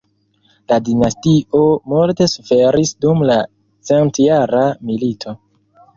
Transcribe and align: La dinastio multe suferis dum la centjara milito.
La 0.71 0.77
dinastio 0.87 1.59
multe 1.93 2.27
suferis 2.33 2.95
dum 3.07 3.21
la 3.33 3.39
centjara 3.91 4.65
milito. 4.91 5.37